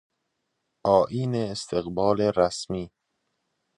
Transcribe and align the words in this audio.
آیین 0.97 1.33
استقبال 1.43 2.19
رسمی 2.37 2.85